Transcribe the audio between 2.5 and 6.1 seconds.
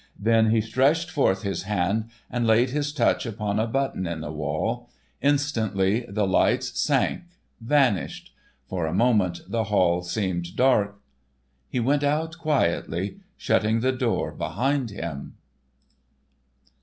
his touch upon a button in the wall. Instantly